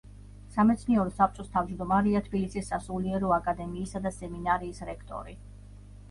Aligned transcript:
სამეცნიერო 0.53 1.11
საბჭოს 1.17 1.49
თავმჯდომარეა 1.57 2.21
თბილისის 2.27 2.71
სასულიერო 2.73 3.33
აკადემიისა 3.37 4.01
და 4.07 4.13
სემინარიის 4.15 4.81
რექტორი. 4.89 5.37